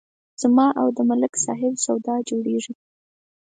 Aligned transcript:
زما 0.41 0.67
او 0.81 0.87
د 0.97 0.99
ملک 1.09 1.33
صاحب 1.45 1.73
سودا 1.85 2.15
جوړېږي 2.29 2.73